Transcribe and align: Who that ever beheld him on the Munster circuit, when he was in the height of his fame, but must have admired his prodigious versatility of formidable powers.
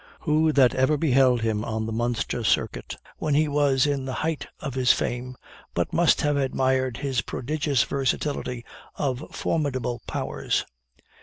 Who 0.21 0.51
that 0.53 0.73
ever 0.73 0.97
beheld 0.97 1.41
him 1.43 1.63
on 1.63 1.85
the 1.85 1.91
Munster 1.91 2.43
circuit, 2.43 2.97
when 3.19 3.35
he 3.35 3.47
was 3.47 3.85
in 3.85 4.05
the 4.05 4.13
height 4.25 4.47
of 4.59 4.73
his 4.73 4.91
fame, 4.91 5.35
but 5.75 5.93
must 5.93 6.21
have 6.21 6.37
admired 6.37 6.97
his 6.97 7.21
prodigious 7.21 7.83
versatility 7.83 8.65
of 8.95 9.23
formidable 9.31 10.01
powers. 10.07 10.65